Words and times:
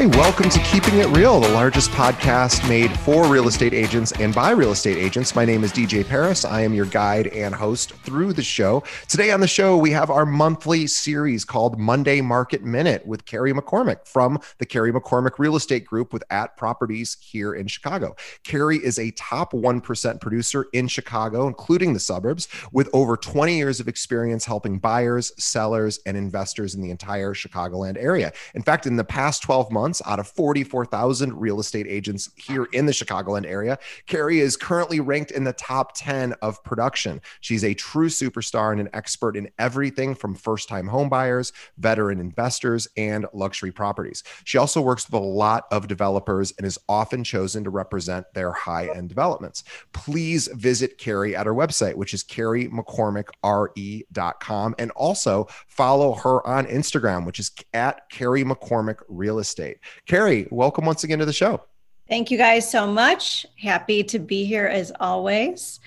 Hey, 0.00 0.06
welcome 0.06 0.48
to 0.48 0.58
Keeping 0.60 0.98
It 1.00 1.08
Real, 1.08 1.40
the 1.40 1.50
largest 1.50 1.90
podcast 1.90 2.66
made 2.66 2.90
for 3.00 3.26
real 3.26 3.48
estate 3.48 3.74
agents 3.74 4.12
and 4.12 4.34
by 4.34 4.52
real 4.52 4.72
estate 4.72 4.96
agents. 4.96 5.34
My 5.34 5.44
name 5.44 5.62
is 5.62 5.74
DJ 5.74 6.08
Paris. 6.08 6.42
I 6.42 6.62
am 6.62 6.72
your 6.72 6.86
guide 6.86 7.26
and 7.26 7.54
host 7.54 7.92
through 7.96 8.32
the 8.32 8.42
show. 8.42 8.82
Today 9.08 9.30
on 9.30 9.40
the 9.40 9.46
show, 9.46 9.76
we 9.76 9.90
have 9.90 10.08
our 10.08 10.24
monthly 10.24 10.86
series 10.86 11.44
called 11.44 11.78
Monday 11.78 12.22
Market 12.22 12.64
Minute 12.64 13.04
with 13.04 13.26
Carrie 13.26 13.52
McCormick 13.52 14.08
from 14.08 14.40
the 14.56 14.64
Carrie 14.64 14.90
McCormick 14.90 15.38
Real 15.38 15.54
Estate 15.54 15.84
Group 15.84 16.14
with 16.14 16.24
At 16.30 16.56
Properties 16.56 17.18
here 17.20 17.52
in 17.52 17.66
Chicago. 17.66 18.16
Carrie 18.42 18.78
is 18.78 18.98
a 18.98 19.10
top 19.10 19.52
1% 19.52 20.18
producer 20.22 20.66
in 20.72 20.88
Chicago, 20.88 21.46
including 21.46 21.92
the 21.92 22.00
suburbs, 22.00 22.48
with 22.72 22.88
over 22.94 23.18
20 23.18 23.54
years 23.54 23.80
of 23.80 23.86
experience 23.86 24.46
helping 24.46 24.78
buyers, 24.78 25.30
sellers, 25.36 26.00
and 26.06 26.16
investors 26.16 26.74
in 26.74 26.80
the 26.80 26.90
entire 26.90 27.34
Chicagoland 27.34 27.98
area. 27.98 28.32
In 28.54 28.62
fact, 28.62 28.86
in 28.86 28.96
the 28.96 29.04
past 29.04 29.42
12 29.42 29.70
months, 29.70 29.89
months 29.90 30.02
out 30.06 30.20
of 30.20 30.28
44,000 30.28 31.36
real 31.36 31.58
estate 31.58 31.88
agents 31.88 32.30
here 32.36 32.68
in 32.72 32.86
the 32.86 32.92
Chicagoland 32.92 33.44
area. 33.44 33.76
Carrie 34.06 34.38
is 34.38 34.56
currently 34.56 35.00
ranked 35.00 35.32
in 35.32 35.42
the 35.42 35.52
top 35.54 35.90
10 35.96 36.32
of 36.42 36.62
production. 36.62 37.20
She's 37.40 37.64
a 37.64 37.74
true 37.74 38.08
superstar 38.08 38.70
and 38.70 38.80
an 38.80 38.88
expert 38.92 39.36
in 39.36 39.50
everything 39.58 40.14
from 40.14 40.36
first 40.36 40.68
time 40.68 40.86
homebuyers, 40.86 41.50
veteran 41.78 42.20
investors, 42.20 42.86
and 42.96 43.26
luxury 43.32 43.72
properties. 43.72 44.22
She 44.44 44.58
also 44.58 44.80
works 44.80 45.10
with 45.10 45.20
a 45.20 45.24
lot 45.24 45.64
of 45.72 45.88
developers 45.88 46.52
and 46.56 46.64
is 46.64 46.78
often 46.88 47.24
chosen 47.24 47.64
to 47.64 47.70
represent 47.70 48.26
their 48.32 48.52
high 48.52 48.90
end 48.94 49.08
developments. 49.08 49.64
Please 49.92 50.48
visit 50.54 50.98
Carrie 50.98 51.34
at 51.34 51.46
her 51.46 51.54
website, 51.54 51.96
which 51.96 52.14
is 52.14 52.22
carriemccormickre.com, 52.22 54.74
and 54.78 54.92
also 54.92 55.48
follow 55.66 56.14
her 56.14 56.46
on 56.46 56.66
Instagram, 56.66 57.26
which 57.26 57.40
is 57.40 57.50
at 57.74 58.08
Carrie 58.08 58.44
McCormick 58.44 59.00
Real 59.08 59.40
Estate. 59.40 59.79
Carrie, 60.06 60.46
welcome 60.50 60.84
once 60.84 61.04
again 61.04 61.18
to 61.18 61.24
the 61.24 61.32
show. 61.32 61.62
Thank 62.08 62.30
you 62.30 62.38
guys 62.38 62.68
so 62.68 62.86
much. 62.86 63.46
Happy 63.56 64.02
to 64.04 64.18
be 64.18 64.44
here 64.44 64.66
as 64.66 64.90
always. 64.98 65.78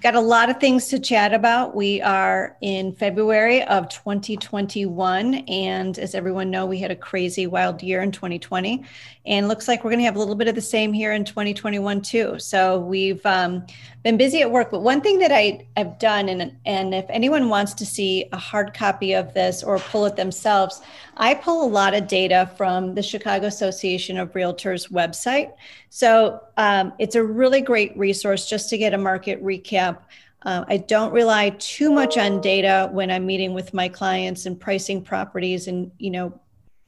Got 0.00 0.14
a 0.14 0.20
lot 0.20 0.48
of 0.48 0.60
things 0.60 0.86
to 0.88 1.00
chat 1.00 1.34
about. 1.34 1.74
We 1.74 2.00
are 2.02 2.56
in 2.60 2.92
February 2.92 3.64
of 3.64 3.88
2021. 3.88 5.34
And 5.48 5.98
as 5.98 6.14
everyone 6.14 6.52
know, 6.52 6.66
we 6.66 6.78
had 6.78 6.92
a 6.92 6.96
crazy 6.96 7.48
wild 7.48 7.82
year 7.82 8.00
in 8.02 8.12
2020. 8.12 8.84
And 9.26 9.48
looks 9.48 9.66
like 9.66 9.82
we're 9.82 9.90
going 9.90 9.98
to 9.98 10.04
have 10.04 10.14
a 10.14 10.20
little 10.20 10.36
bit 10.36 10.46
of 10.46 10.54
the 10.54 10.60
same 10.60 10.92
here 10.92 11.12
in 11.12 11.24
2021 11.24 12.00
too. 12.02 12.38
So 12.38 12.78
we've 12.78 13.24
um, 13.26 13.66
been 14.04 14.16
busy 14.16 14.40
at 14.40 14.50
work. 14.50 14.70
But 14.70 14.82
one 14.82 15.00
thing 15.00 15.18
that 15.18 15.32
I 15.32 15.66
have 15.76 15.98
done, 15.98 16.28
and, 16.28 16.56
and 16.64 16.94
if 16.94 17.06
anyone 17.08 17.48
wants 17.48 17.74
to 17.74 17.84
see 17.84 18.26
a 18.32 18.38
hard 18.38 18.74
copy 18.74 19.14
of 19.14 19.34
this 19.34 19.64
or 19.64 19.80
pull 19.80 20.06
it 20.06 20.14
themselves, 20.14 20.80
I 21.16 21.34
pull 21.34 21.64
a 21.64 21.68
lot 21.68 21.94
of 21.94 22.06
data 22.06 22.48
from 22.56 22.94
the 22.94 23.02
Chicago 23.02 23.48
Association 23.48 24.16
of 24.16 24.32
Realtors 24.32 24.92
website. 24.92 25.52
So 25.90 26.40
um, 26.58 26.92
it's 26.98 27.14
a 27.14 27.22
really 27.22 27.60
great 27.60 27.96
resource 27.96 28.48
just 28.48 28.68
to 28.70 28.76
get 28.76 28.92
a 28.92 28.98
market 28.98 29.42
recap. 29.42 29.98
Uh, 30.42 30.64
I 30.66 30.78
don't 30.78 31.12
rely 31.12 31.50
too 31.50 31.90
much 31.90 32.18
on 32.18 32.40
data 32.40 32.88
when 32.92 33.12
I'm 33.12 33.24
meeting 33.24 33.54
with 33.54 33.72
my 33.72 33.88
clients 33.88 34.44
and 34.44 34.58
pricing 34.58 35.00
properties 35.00 35.68
and, 35.68 35.92
you 35.98 36.10
know, 36.10 36.40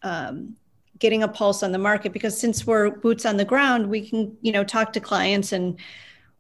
um, 0.02 0.56
getting 0.98 1.22
a 1.22 1.28
pulse 1.28 1.62
on 1.62 1.70
the 1.70 1.78
market 1.78 2.12
because 2.12 2.38
since 2.38 2.66
we're 2.66 2.90
boots 2.90 3.24
on 3.24 3.36
the 3.36 3.44
ground, 3.44 3.88
we 3.88 4.06
can, 4.06 4.36
you 4.42 4.50
know, 4.52 4.64
talk 4.64 4.92
to 4.92 5.00
clients 5.00 5.52
and 5.52 5.78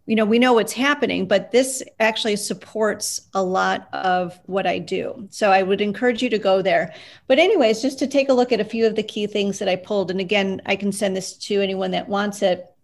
you 0.06 0.16
know, 0.16 0.24
we 0.24 0.40
know 0.40 0.54
what's 0.54 0.72
happening, 0.72 1.24
but 1.24 1.52
this 1.52 1.84
actually 2.00 2.34
supports 2.34 3.28
a 3.34 3.42
lot 3.42 3.88
of 3.92 4.40
what 4.46 4.66
I 4.66 4.80
do. 4.80 5.28
So 5.30 5.52
I 5.52 5.62
would 5.62 5.80
encourage 5.80 6.20
you 6.20 6.28
to 6.30 6.38
go 6.38 6.62
there. 6.62 6.92
But, 7.28 7.38
anyways, 7.38 7.80
just 7.80 8.00
to 8.00 8.08
take 8.08 8.28
a 8.28 8.32
look 8.32 8.50
at 8.50 8.58
a 8.58 8.64
few 8.64 8.88
of 8.88 8.96
the 8.96 9.04
key 9.04 9.28
things 9.28 9.60
that 9.60 9.68
I 9.68 9.76
pulled, 9.76 10.10
and 10.10 10.18
again, 10.18 10.62
I 10.66 10.74
can 10.74 10.90
send 10.90 11.16
this 11.16 11.34
to 11.34 11.60
anyone 11.60 11.92
that 11.92 12.08
wants 12.08 12.42
it 12.42 12.74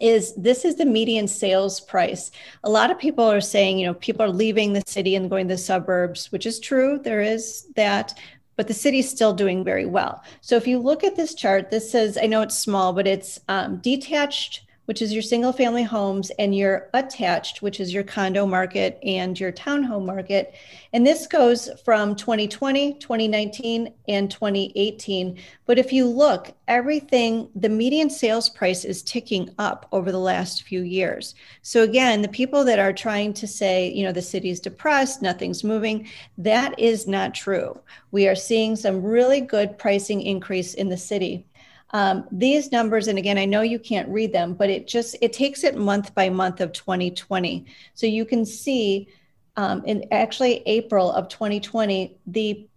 is 0.00 0.34
this 0.34 0.64
is 0.64 0.76
the 0.76 0.84
median 0.84 1.28
sales 1.28 1.80
price. 1.80 2.30
A 2.64 2.70
lot 2.70 2.90
of 2.90 2.98
people 2.98 3.24
are 3.24 3.40
saying, 3.40 3.78
you 3.78 3.86
know, 3.86 3.94
people 3.94 4.24
are 4.24 4.30
leaving 4.30 4.72
the 4.72 4.82
city 4.86 5.14
and 5.14 5.30
going 5.30 5.48
to 5.48 5.54
the 5.54 5.58
suburbs, 5.58 6.30
which 6.32 6.46
is 6.46 6.60
true. 6.60 6.98
There 6.98 7.20
is 7.20 7.66
that, 7.76 8.18
but 8.56 8.68
the 8.68 8.74
city's 8.74 9.10
still 9.10 9.32
doing 9.32 9.64
very 9.64 9.86
well. 9.86 10.22
So 10.40 10.56
if 10.56 10.66
you 10.66 10.78
look 10.78 11.04
at 11.04 11.16
this 11.16 11.34
chart, 11.34 11.70
this 11.70 11.90
says, 11.90 12.18
I 12.20 12.26
know 12.26 12.42
it's 12.42 12.58
small, 12.58 12.92
but 12.92 13.06
it's 13.06 13.40
um, 13.48 13.78
detached 13.78 14.66
which 14.86 15.02
is 15.02 15.12
your 15.12 15.22
single 15.22 15.52
family 15.52 15.84
homes, 15.84 16.30
and 16.38 16.54
your 16.54 16.88
attached, 16.94 17.62
which 17.62 17.80
is 17.80 17.94
your 17.94 18.02
condo 18.02 18.44
market 18.46 18.98
and 19.02 19.38
your 19.38 19.52
townhome 19.52 20.04
market. 20.04 20.54
And 20.92 21.06
this 21.06 21.26
goes 21.26 21.70
from 21.84 22.16
2020, 22.16 22.94
2019, 22.94 23.92
and 24.08 24.30
2018. 24.30 25.38
But 25.66 25.78
if 25.78 25.92
you 25.92 26.06
look, 26.06 26.52
everything, 26.66 27.48
the 27.54 27.68
median 27.68 28.10
sales 28.10 28.48
price 28.48 28.84
is 28.84 29.02
ticking 29.02 29.50
up 29.58 29.86
over 29.92 30.10
the 30.10 30.18
last 30.18 30.64
few 30.64 30.82
years. 30.82 31.34
So 31.62 31.82
again, 31.82 32.22
the 32.22 32.28
people 32.28 32.64
that 32.64 32.78
are 32.78 32.92
trying 32.92 33.32
to 33.34 33.46
say, 33.46 33.92
you 33.92 34.04
know, 34.04 34.12
the 34.12 34.22
city's 34.22 34.60
depressed, 34.60 35.22
nothing's 35.22 35.62
moving, 35.62 36.08
that 36.38 36.78
is 36.78 37.06
not 37.06 37.34
true. 37.34 37.78
We 38.10 38.26
are 38.26 38.34
seeing 38.34 38.74
some 38.74 39.02
really 39.02 39.40
good 39.40 39.78
pricing 39.78 40.22
increase 40.22 40.74
in 40.74 40.88
the 40.88 40.96
city. 40.96 41.46
Um, 41.92 42.26
these 42.30 42.70
numbers, 42.70 43.08
and 43.08 43.18
again, 43.18 43.36
I 43.36 43.44
know 43.44 43.62
you 43.62 43.78
can't 43.78 44.08
read 44.08 44.32
them, 44.32 44.54
but 44.54 44.70
it 44.70 44.86
just 44.86 45.16
it 45.20 45.32
takes 45.32 45.64
it 45.64 45.76
month 45.76 46.14
by 46.14 46.30
month 46.30 46.60
of 46.60 46.72
2020. 46.72 47.66
So 47.94 48.06
you 48.06 48.24
can 48.24 48.44
see 48.44 49.08
um, 49.56 49.84
in 49.84 50.06
actually 50.12 50.62
April 50.66 51.10
of 51.10 51.28
2020, 51.28 52.16
the 52.26 52.68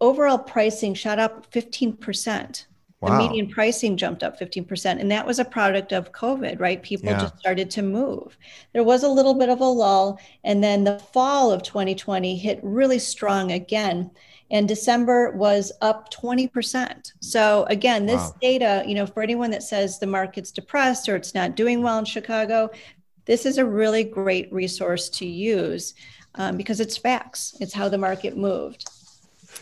overall 0.00 0.38
pricing 0.38 0.94
shot 0.94 1.18
up 1.18 1.50
15%. 1.52 2.66
Wow. 3.00 3.10
The 3.10 3.28
median 3.28 3.48
pricing 3.48 3.96
jumped 3.96 4.22
up 4.22 4.38
15%. 4.38 5.00
And 5.00 5.10
that 5.10 5.26
was 5.26 5.38
a 5.38 5.44
product 5.44 5.92
of 5.92 6.12
COVID, 6.12 6.60
right? 6.60 6.82
People 6.82 7.08
yeah. 7.08 7.20
just 7.20 7.38
started 7.38 7.70
to 7.70 7.82
move. 7.82 8.36
There 8.74 8.84
was 8.84 9.04
a 9.04 9.08
little 9.08 9.32
bit 9.32 9.48
of 9.48 9.60
a 9.60 9.64
lull. 9.64 10.20
And 10.44 10.62
then 10.62 10.84
the 10.84 10.98
fall 10.98 11.50
of 11.50 11.62
2020 11.62 12.36
hit 12.36 12.60
really 12.62 12.98
strong 12.98 13.52
again 13.52 14.10
and 14.50 14.66
December 14.66 15.30
was 15.32 15.72
up 15.80 16.12
20%. 16.12 17.12
So 17.20 17.64
again, 17.68 18.06
this 18.06 18.20
wow. 18.20 18.34
data, 18.40 18.84
you 18.86 18.94
know, 18.94 19.06
for 19.06 19.22
anyone 19.22 19.50
that 19.50 19.62
says 19.62 19.98
the 19.98 20.06
market's 20.06 20.50
depressed 20.50 21.08
or 21.08 21.16
it's 21.16 21.34
not 21.34 21.54
doing 21.54 21.82
well 21.82 21.98
in 21.98 22.04
Chicago, 22.04 22.70
this 23.26 23.46
is 23.46 23.58
a 23.58 23.64
really 23.64 24.04
great 24.04 24.52
resource 24.52 25.08
to 25.10 25.26
use 25.26 25.94
um, 26.34 26.56
because 26.56 26.80
it's 26.80 26.96
facts. 26.96 27.56
It's 27.60 27.74
how 27.74 27.88
the 27.88 27.98
market 27.98 28.36
moved. 28.36 28.88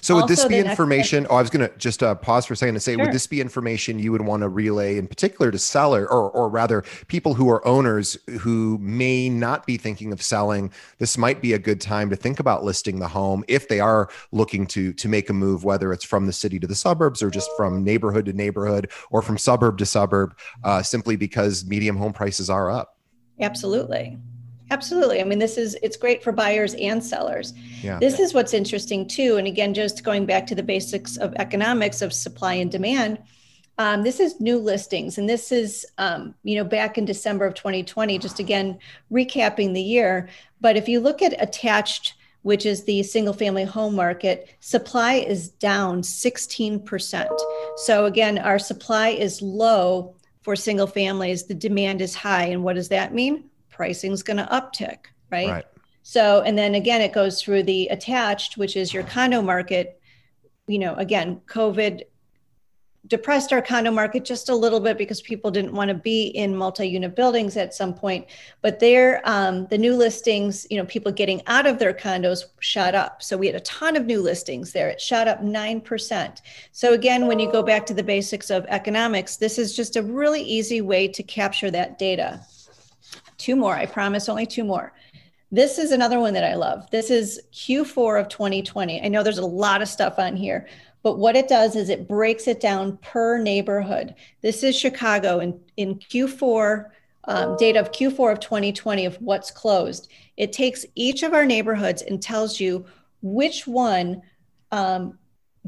So 0.00 0.16
would 0.16 0.28
this 0.28 0.44
be 0.44 0.58
information? 0.58 1.26
oh, 1.30 1.36
I 1.36 1.40
was 1.40 1.50
going 1.50 1.68
to 1.68 1.76
just 1.76 2.02
uh, 2.02 2.14
pause 2.14 2.46
for 2.46 2.54
a 2.54 2.56
second 2.56 2.76
and 2.76 2.82
say, 2.82 2.94
sure. 2.94 3.04
would 3.04 3.12
this 3.12 3.26
be 3.26 3.40
information 3.40 3.98
you 3.98 4.12
would 4.12 4.22
want 4.22 4.42
to 4.42 4.48
relay 4.48 4.96
in 4.96 5.06
particular 5.06 5.50
to 5.50 5.58
seller 5.58 6.10
or, 6.10 6.30
or 6.30 6.48
rather 6.48 6.84
people 7.08 7.34
who 7.34 7.48
are 7.50 7.66
owners 7.66 8.16
who 8.40 8.78
may 8.78 9.28
not 9.28 9.66
be 9.66 9.76
thinking 9.76 10.12
of 10.12 10.22
selling? 10.22 10.70
This 10.98 11.18
might 11.18 11.40
be 11.40 11.52
a 11.52 11.58
good 11.58 11.80
time 11.80 12.10
to 12.10 12.16
think 12.16 12.40
about 12.40 12.64
listing 12.64 12.98
the 12.98 13.08
home 13.08 13.44
if 13.48 13.68
they 13.68 13.80
are 13.80 14.08
looking 14.32 14.66
to, 14.68 14.92
to 14.94 15.08
make 15.08 15.30
a 15.30 15.32
move, 15.32 15.64
whether 15.64 15.92
it's 15.92 16.04
from 16.04 16.26
the 16.26 16.32
city 16.32 16.58
to 16.58 16.66
the 16.66 16.74
suburbs 16.74 17.22
or 17.22 17.30
just 17.30 17.50
from 17.56 17.82
neighborhood 17.82 18.26
to 18.26 18.32
neighborhood 18.32 18.90
or 19.10 19.22
from 19.22 19.38
suburb 19.38 19.78
to 19.78 19.86
suburb, 19.86 20.36
uh, 20.64 20.82
simply 20.82 21.16
because 21.16 21.64
medium 21.64 21.96
home 21.96 22.12
prices 22.12 22.48
are 22.50 22.70
up. 22.70 22.96
Absolutely. 23.40 24.18
Absolutely. 24.70 25.20
I 25.20 25.24
mean, 25.24 25.38
this 25.38 25.56
is 25.56 25.76
it's 25.82 25.96
great 25.96 26.22
for 26.22 26.32
buyers 26.32 26.74
and 26.74 27.02
sellers. 27.02 27.54
Yeah. 27.82 27.98
This 27.98 28.18
is 28.18 28.34
what's 28.34 28.52
interesting 28.52 29.06
too. 29.06 29.36
And 29.36 29.46
again, 29.46 29.72
just 29.74 30.04
going 30.04 30.26
back 30.26 30.46
to 30.48 30.54
the 30.54 30.62
basics 30.62 31.16
of 31.16 31.34
economics 31.36 32.02
of 32.02 32.12
supply 32.12 32.54
and 32.54 32.70
demand. 32.70 33.18
Um, 33.78 34.02
this 34.02 34.18
is 34.18 34.40
new 34.40 34.58
listings, 34.58 35.18
and 35.18 35.28
this 35.28 35.52
is 35.52 35.86
um, 35.98 36.34
you 36.42 36.56
know 36.56 36.64
back 36.64 36.98
in 36.98 37.04
December 37.04 37.46
of 37.46 37.54
2020. 37.54 38.18
Just 38.18 38.40
again 38.40 38.78
recapping 39.10 39.72
the 39.72 39.82
year. 39.82 40.28
But 40.60 40.76
if 40.76 40.88
you 40.88 41.00
look 41.00 41.22
at 41.22 41.40
attached, 41.40 42.14
which 42.42 42.66
is 42.66 42.84
the 42.84 43.02
single 43.04 43.34
family 43.34 43.64
home 43.64 43.94
market, 43.94 44.48
supply 44.60 45.14
is 45.14 45.48
down 45.48 46.02
16%. 46.02 47.28
So 47.76 48.06
again, 48.06 48.38
our 48.38 48.58
supply 48.58 49.10
is 49.10 49.40
low 49.40 50.14
for 50.42 50.56
single 50.56 50.86
families, 50.86 51.44
the 51.44 51.54
demand 51.54 52.00
is 52.00 52.14
high. 52.14 52.44
And 52.44 52.64
what 52.64 52.76
does 52.76 52.88
that 52.88 53.12
mean? 53.12 53.47
Pricing's 53.78 54.24
going 54.24 54.38
to 54.38 54.46
uptick, 54.46 55.06
right? 55.30 55.48
right? 55.48 55.66
So, 56.02 56.40
and 56.40 56.58
then 56.58 56.74
again, 56.74 57.00
it 57.00 57.12
goes 57.12 57.40
through 57.40 57.62
the 57.62 57.86
attached, 57.88 58.56
which 58.56 58.76
is 58.76 58.92
your 58.92 59.04
condo 59.04 59.40
market. 59.40 60.00
You 60.66 60.80
know, 60.80 60.94
again, 60.96 61.40
COVID 61.46 62.02
depressed 63.06 63.52
our 63.52 63.62
condo 63.62 63.90
market 63.90 64.24
just 64.24 64.48
a 64.48 64.54
little 64.54 64.80
bit 64.80 64.98
because 64.98 65.22
people 65.22 65.50
didn't 65.50 65.72
want 65.72 65.88
to 65.88 65.94
be 65.94 66.26
in 66.26 66.54
multi-unit 66.54 67.14
buildings 67.16 67.56
at 67.56 67.72
some 67.72 67.94
point 67.94 68.26
but 68.60 68.80
there 68.80 69.22
um, 69.24 69.66
the 69.68 69.78
new 69.78 69.96
listings 69.96 70.66
you 70.68 70.76
know 70.76 70.84
people 70.84 71.10
getting 71.10 71.40
out 71.46 71.66
of 71.66 71.78
their 71.78 71.94
condos 71.94 72.44
shot 72.60 72.94
up 72.94 73.22
so 73.22 73.36
we 73.36 73.46
had 73.46 73.56
a 73.56 73.60
ton 73.60 73.96
of 73.96 74.04
new 74.04 74.20
listings 74.20 74.72
there 74.72 74.88
it 74.88 75.00
shot 75.00 75.28
up 75.28 75.42
9% 75.42 76.40
so 76.72 76.92
again 76.92 77.26
when 77.26 77.38
you 77.38 77.50
go 77.50 77.62
back 77.62 77.86
to 77.86 77.94
the 77.94 78.02
basics 78.02 78.50
of 78.50 78.66
economics 78.66 79.36
this 79.36 79.58
is 79.58 79.74
just 79.74 79.96
a 79.96 80.02
really 80.02 80.42
easy 80.42 80.80
way 80.80 81.08
to 81.08 81.22
capture 81.22 81.70
that 81.70 81.98
data 81.98 82.40
two 83.38 83.56
more 83.56 83.74
i 83.74 83.86
promise 83.86 84.28
only 84.28 84.46
two 84.46 84.64
more 84.64 84.92
this 85.50 85.78
is 85.78 85.92
another 85.92 86.20
one 86.20 86.34
that 86.34 86.44
I 86.44 86.54
love. 86.54 86.90
This 86.90 87.10
is 87.10 87.40
Q4 87.54 88.20
of 88.20 88.28
2020. 88.28 89.02
I 89.02 89.08
know 89.08 89.22
there's 89.22 89.38
a 89.38 89.46
lot 89.46 89.80
of 89.80 89.88
stuff 89.88 90.18
on 90.18 90.36
here, 90.36 90.68
but 91.02 91.18
what 91.18 91.36
it 91.36 91.48
does 91.48 91.74
is 91.74 91.88
it 91.88 92.06
breaks 92.06 92.46
it 92.48 92.60
down 92.60 92.98
per 92.98 93.38
neighborhood. 93.38 94.14
This 94.42 94.62
is 94.62 94.78
Chicago 94.78 95.38
in, 95.38 95.58
in 95.78 95.94
Q4, 95.94 96.90
um, 97.24 97.56
data 97.56 97.80
of 97.80 97.92
Q4 97.92 98.32
of 98.32 98.40
2020 98.40 99.06
of 99.06 99.16
what's 99.22 99.50
closed. 99.50 100.10
It 100.36 100.52
takes 100.52 100.84
each 100.94 101.22
of 101.22 101.32
our 101.32 101.46
neighborhoods 101.46 102.02
and 102.02 102.20
tells 102.22 102.60
you 102.60 102.84
which 103.22 103.66
one, 103.66 104.20
um, 104.70 105.18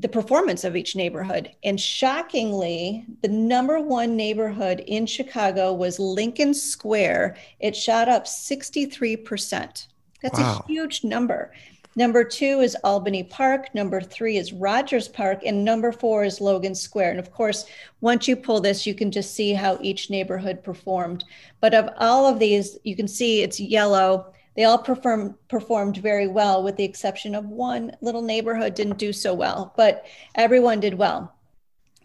the 0.00 0.08
performance 0.08 0.64
of 0.64 0.76
each 0.76 0.96
neighborhood. 0.96 1.50
And 1.62 1.78
shockingly, 1.78 3.04
the 3.22 3.28
number 3.28 3.80
one 3.80 4.16
neighborhood 4.16 4.82
in 4.86 5.04
Chicago 5.04 5.74
was 5.74 5.98
Lincoln 5.98 6.54
Square. 6.54 7.36
It 7.60 7.76
shot 7.76 8.08
up 8.08 8.24
63%. 8.24 9.86
That's 10.22 10.38
wow. 10.38 10.62
a 10.64 10.66
huge 10.66 11.04
number. 11.04 11.52
Number 11.96 12.24
two 12.24 12.60
is 12.60 12.76
Albany 12.82 13.24
Park. 13.24 13.74
Number 13.74 14.00
three 14.00 14.38
is 14.38 14.52
Rogers 14.52 15.08
Park. 15.08 15.42
And 15.44 15.64
number 15.64 15.92
four 15.92 16.24
is 16.24 16.40
Logan 16.40 16.74
Square. 16.74 17.10
And 17.10 17.20
of 17.20 17.30
course, 17.32 17.66
once 18.00 18.26
you 18.26 18.36
pull 18.36 18.60
this, 18.60 18.86
you 18.86 18.94
can 18.94 19.10
just 19.10 19.34
see 19.34 19.52
how 19.52 19.76
each 19.82 20.08
neighborhood 20.08 20.62
performed. 20.62 21.24
But 21.60 21.74
of 21.74 21.90
all 21.98 22.26
of 22.26 22.38
these, 22.38 22.78
you 22.84 22.96
can 22.96 23.08
see 23.08 23.42
it's 23.42 23.60
yellow. 23.60 24.32
They 24.60 24.64
all 24.64 24.76
perform, 24.76 25.38
performed 25.48 25.96
very 25.96 26.26
well, 26.28 26.62
with 26.62 26.76
the 26.76 26.84
exception 26.84 27.34
of 27.34 27.46
one 27.46 27.96
little 28.02 28.20
neighborhood 28.20 28.74
didn't 28.74 28.98
do 28.98 29.10
so 29.10 29.32
well, 29.32 29.72
but 29.74 30.04
everyone 30.34 30.80
did 30.80 30.92
well. 30.92 31.34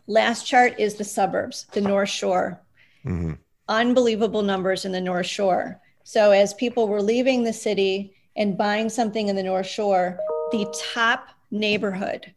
Last 0.07 0.47
chart 0.47 0.79
is 0.79 0.93
the 0.93 1.03
suburbs, 1.03 1.67
the 1.73 1.81
North 1.81 2.07
Shore. 2.07 2.61
Mm-hmm. 3.03 3.33
Unbelievable 3.67 4.41
numbers 4.41 4.85
in 4.85 4.93
the 4.93 5.01
North 5.01 5.25
Shore. 5.25 5.81
So 6.05 6.31
as 6.31 6.53
people 6.53 6.87
were 6.87 7.01
leaving 7.01 7.43
the 7.43 7.51
city, 7.51 8.15
and 8.37 8.57
buying 8.57 8.87
something 8.87 9.27
in 9.27 9.35
the 9.35 9.43
North 9.43 9.67
Shore, 9.67 10.17
the 10.53 10.73
top 10.93 11.27
neighborhood, 11.51 12.33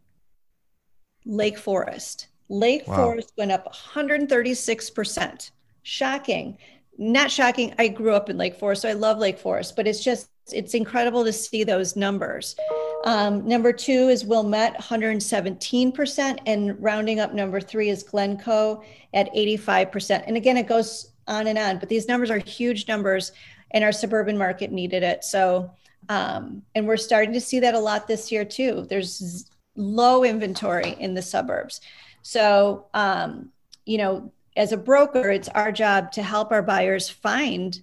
Lake 1.26 1.58
Forest. 1.58 2.26
Lake 2.48 2.88
wow. 2.88 2.96
Forest 2.96 3.34
went 3.38 3.52
up 3.52 3.72
136%. 3.72 5.52
Shocking. 5.84 6.58
Not 6.98 7.30
shocking. 7.30 7.74
I 7.78 7.88
grew 7.88 8.12
up 8.12 8.28
in 8.28 8.36
Lake 8.36 8.56
Forest, 8.56 8.82
so 8.82 8.88
I 8.88 8.92
love 8.92 9.18
Lake 9.18 9.38
Forest, 9.38 9.76
but 9.76 9.86
it's 9.86 10.02
just, 10.02 10.28
it's 10.52 10.74
incredible 10.74 11.24
to 11.24 11.32
see 11.32 11.62
those 11.62 11.94
numbers. 11.94 12.56
Um, 13.04 13.46
number 13.46 13.72
two 13.72 14.08
is 14.08 14.24
Wilmette, 14.24 14.78
117%. 14.80 16.38
And 16.46 16.82
rounding 16.82 17.20
up 17.20 17.32
number 17.32 17.60
three 17.60 17.88
is 17.90 18.02
Glencoe 18.02 18.82
at 19.14 19.32
85%. 19.32 20.24
And 20.26 20.36
again, 20.36 20.56
it 20.56 20.66
goes 20.66 21.12
on 21.28 21.46
and 21.46 21.58
on, 21.58 21.78
but 21.78 21.88
these 21.88 22.08
numbers 22.08 22.30
are 22.30 22.38
huge 22.38 22.88
numbers, 22.88 23.32
and 23.70 23.84
our 23.84 23.92
suburban 23.92 24.36
market 24.36 24.72
needed 24.72 25.02
it. 25.02 25.22
So 25.22 25.70
um, 26.08 26.62
and 26.74 26.86
we're 26.86 26.96
starting 26.96 27.34
to 27.34 27.40
see 27.40 27.60
that 27.60 27.74
a 27.74 27.78
lot 27.78 28.06
this 28.06 28.32
year 28.32 28.44
too. 28.44 28.86
There's 28.88 29.50
low 29.76 30.24
inventory 30.24 30.96
in 30.98 31.14
the 31.14 31.22
suburbs. 31.22 31.80
So, 32.22 32.86
um, 32.94 33.50
you 33.84 33.98
know, 33.98 34.32
as 34.58 34.72
a 34.72 34.76
broker, 34.76 35.30
it's 35.30 35.48
our 35.50 35.70
job 35.70 36.10
to 36.12 36.22
help 36.22 36.50
our 36.50 36.62
buyers 36.62 37.08
find 37.08 37.80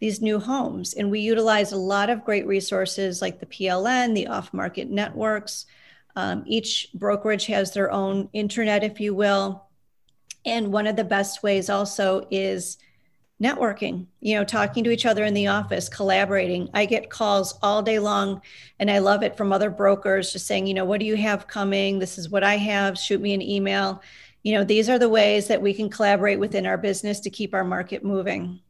these 0.00 0.20
new 0.20 0.40
homes. 0.40 0.92
And 0.94 1.08
we 1.08 1.20
utilize 1.20 1.70
a 1.70 1.76
lot 1.76 2.10
of 2.10 2.24
great 2.24 2.46
resources 2.46 3.22
like 3.22 3.38
the 3.38 3.46
PLN, 3.46 4.14
the 4.14 4.26
off 4.26 4.52
market 4.52 4.90
networks. 4.90 5.66
Um, 6.16 6.42
each 6.44 6.88
brokerage 6.94 7.46
has 7.46 7.72
their 7.72 7.92
own 7.92 8.28
intranet, 8.34 8.82
if 8.82 8.98
you 9.00 9.14
will. 9.14 9.66
And 10.44 10.72
one 10.72 10.88
of 10.88 10.96
the 10.96 11.04
best 11.04 11.44
ways 11.44 11.70
also 11.70 12.26
is 12.30 12.78
networking, 13.42 14.06
you 14.20 14.34
know, 14.34 14.44
talking 14.44 14.82
to 14.82 14.90
each 14.90 15.06
other 15.06 15.24
in 15.24 15.34
the 15.34 15.46
office, 15.46 15.88
collaborating. 15.88 16.68
I 16.74 16.86
get 16.86 17.10
calls 17.10 17.58
all 17.62 17.82
day 17.82 17.98
long 17.98 18.40
and 18.78 18.90
I 18.90 18.98
love 18.98 19.22
it 19.22 19.36
from 19.36 19.52
other 19.52 19.70
brokers 19.70 20.32
just 20.32 20.46
saying, 20.46 20.66
you 20.66 20.74
know, 20.74 20.86
what 20.86 21.00
do 21.00 21.06
you 21.06 21.16
have 21.16 21.46
coming? 21.46 21.98
This 21.98 22.18
is 22.18 22.30
what 22.30 22.42
I 22.42 22.56
have. 22.56 22.98
Shoot 22.98 23.20
me 23.20 23.34
an 23.34 23.42
email. 23.42 24.02
You 24.46 24.52
know, 24.52 24.62
these 24.62 24.88
are 24.88 24.96
the 24.96 25.08
ways 25.08 25.48
that 25.48 25.60
we 25.60 25.74
can 25.74 25.90
collaborate 25.90 26.38
within 26.38 26.66
our 26.66 26.78
business 26.78 27.18
to 27.18 27.30
keep 27.30 27.52
our 27.52 27.64
market 27.64 28.04
moving. 28.04 28.60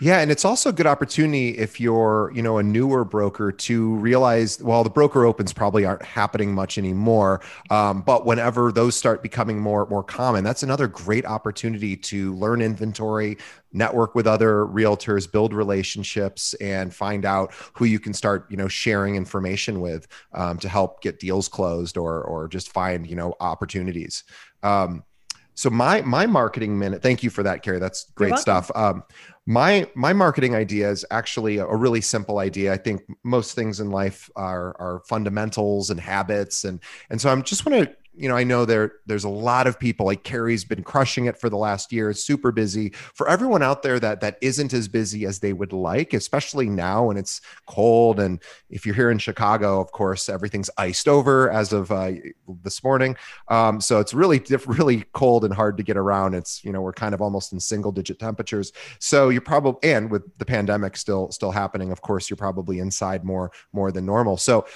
Yeah, 0.00 0.20
and 0.20 0.30
it's 0.30 0.44
also 0.44 0.70
a 0.70 0.72
good 0.72 0.86
opportunity 0.86 1.50
if 1.58 1.80
you're, 1.80 2.30
you 2.34 2.42
know, 2.42 2.58
a 2.58 2.62
newer 2.62 3.04
broker 3.04 3.50
to 3.52 3.94
realize, 3.96 4.62
well, 4.62 4.84
the 4.84 4.90
broker 4.90 5.24
opens 5.24 5.52
probably 5.52 5.84
aren't 5.84 6.04
happening 6.04 6.54
much 6.54 6.78
anymore. 6.78 7.40
Um, 7.70 8.02
but 8.02 8.24
whenever 8.24 8.72
those 8.72 8.96
start 8.96 9.22
becoming 9.22 9.58
more 9.60 9.86
more 9.86 10.04
common, 10.04 10.44
that's 10.44 10.62
another 10.62 10.86
great 10.86 11.26
opportunity 11.26 11.96
to 11.96 12.34
learn 12.34 12.62
inventory, 12.62 13.38
network 13.72 14.14
with 14.14 14.26
other 14.26 14.66
realtors, 14.66 15.30
build 15.30 15.52
relationships, 15.52 16.54
and 16.54 16.94
find 16.94 17.24
out 17.24 17.52
who 17.74 17.84
you 17.84 17.98
can 17.98 18.14
start, 18.14 18.46
you 18.50 18.56
know, 18.56 18.68
sharing 18.68 19.16
information 19.16 19.80
with 19.80 20.06
um, 20.32 20.58
to 20.58 20.68
help 20.68 21.02
get 21.02 21.18
deals 21.18 21.48
closed 21.48 21.96
or 21.96 22.22
or 22.22 22.48
just 22.48 22.72
find, 22.72 23.06
you 23.06 23.16
know, 23.16 23.34
opportunities. 23.40 24.24
Um, 24.62 25.02
so 25.58 25.70
my 25.70 26.02
my 26.02 26.24
marketing 26.24 26.78
minute. 26.78 27.02
Thank 27.02 27.24
you 27.24 27.30
for 27.30 27.42
that, 27.42 27.64
Carrie. 27.64 27.80
That's 27.80 28.04
great 28.14 28.38
stuff. 28.38 28.70
Um, 28.76 29.02
my 29.44 29.90
my 29.96 30.12
marketing 30.12 30.54
idea 30.54 30.88
is 30.88 31.04
actually 31.10 31.56
a, 31.56 31.66
a, 31.66 31.74
really 31.74 32.00
simple 32.00 32.38
idea. 32.38 32.72
I 32.72 32.76
think 32.76 33.02
most 33.24 33.56
things 33.56 33.80
in 33.80 33.90
life 33.90 34.30
are 34.36 34.76
are 34.78 35.02
fundamentals 35.08 35.90
and 35.90 35.98
habits, 35.98 36.62
and 36.62 36.78
and 37.10 37.20
so 37.20 37.28
I'm 37.28 37.42
just 37.42 37.66
want 37.66 37.88
to 37.88 37.96
you 38.18 38.28
know, 38.28 38.36
I 38.36 38.42
know 38.42 38.64
there 38.64 38.94
there's 39.06 39.24
a 39.24 39.28
lot 39.28 39.68
of 39.68 39.78
people 39.78 40.04
like 40.04 40.24
Carrie's 40.24 40.64
been 40.64 40.82
crushing 40.82 41.26
it 41.26 41.38
for 41.38 41.48
the 41.48 41.56
last 41.56 41.92
year, 41.92 42.10
It's 42.10 42.24
super 42.24 42.50
busy. 42.50 42.90
For 43.14 43.28
everyone 43.28 43.62
out 43.62 43.82
there 43.82 44.00
that 44.00 44.20
that 44.20 44.38
isn't 44.40 44.72
as 44.72 44.88
busy 44.88 45.24
as 45.24 45.38
they 45.38 45.52
would 45.52 45.72
like, 45.72 46.12
especially 46.12 46.68
now 46.68 47.04
when 47.04 47.16
it's 47.16 47.40
cold 47.66 48.18
and 48.18 48.42
if 48.70 48.84
you're 48.84 48.94
here 48.94 49.10
in 49.10 49.18
Chicago, 49.18 49.80
of 49.80 49.92
course, 49.92 50.28
everything's 50.28 50.68
iced 50.76 51.06
over 51.06 51.50
as 51.50 51.72
of 51.72 51.92
uh, 51.92 52.12
this 52.64 52.82
morning. 52.82 53.16
Um, 53.46 53.80
so 53.80 54.00
it's 54.00 54.12
really 54.12 54.42
really 54.66 55.04
cold 55.12 55.44
and 55.44 55.54
hard 55.54 55.76
to 55.76 55.84
get 55.84 55.96
around. 55.96 56.34
It's 56.34 56.64
you 56.64 56.72
know 56.72 56.80
we're 56.80 56.92
kind 56.92 57.14
of 57.14 57.22
almost 57.22 57.52
in 57.52 57.60
single 57.60 57.92
digit 57.92 58.18
temperatures. 58.18 58.72
So 58.98 59.28
you're 59.28 59.40
probably 59.42 59.88
and 59.88 60.10
with 60.10 60.24
the 60.38 60.44
pandemic 60.44 60.96
still 60.96 61.30
still 61.30 61.52
happening, 61.52 61.92
of 61.92 62.00
course, 62.00 62.28
you're 62.28 62.36
probably 62.36 62.80
inside 62.80 63.24
more 63.24 63.52
more 63.72 63.92
than 63.92 64.04
normal. 64.04 64.36
So 64.36 64.66